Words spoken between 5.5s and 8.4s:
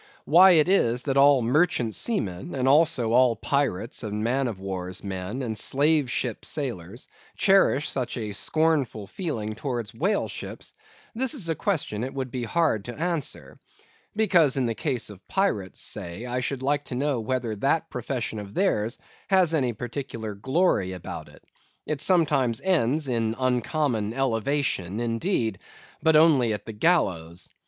Slave ship sailors, cherish such a